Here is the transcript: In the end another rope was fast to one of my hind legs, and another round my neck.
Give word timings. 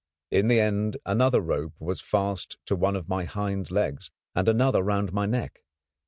In 0.31 0.47
the 0.47 0.59
end 0.59 0.97
another 1.05 1.39
rope 1.41 1.73
was 1.77 2.01
fast 2.01 2.57
to 2.65 2.75
one 2.75 2.95
of 2.95 3.07
my 3.07 3.25
hind 3.25 3.69
legs, 3.69 4.09
and 4.33 4.49
another 4.49 4.81
round 4.81 5.13
my 5.13 5.27
neck. 5.27 5.61